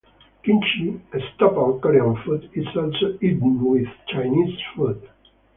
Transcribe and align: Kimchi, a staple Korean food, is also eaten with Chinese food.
Kimchi, 0.43 0.99
a 1.13 1.19
staple 1.19 1.77
Korean 1.79 2.15
food, 2.25 2.49
is 2.55 2.65
also 2.75 3.19
eaten 3.21 3.63
with 3.63 3.87
Chinese 4.09 4.59
food. 4.75 5.07